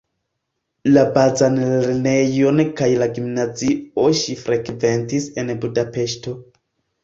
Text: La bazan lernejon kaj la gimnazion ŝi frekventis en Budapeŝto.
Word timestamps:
La 0.95 1.03
bazan 1.17 1.59
lernejon 1.73 2.65
kaj 2.81 2.89
la 3.03 3.09
gimnazion 3.19 4.09
ŝi 4.23 4.39
frekventis 4.43 5.33
en 5.45 5.57
Budapeŝto. 5.63 6.39